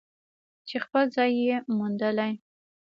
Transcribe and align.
چې 0.67 0.75
خپل 0.85 1.03
ځای 1.15 1.31
یې 1.45 1.57
موندلی. 1.77 2.31